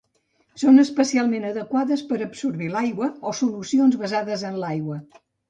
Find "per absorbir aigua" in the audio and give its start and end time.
2.13-3.11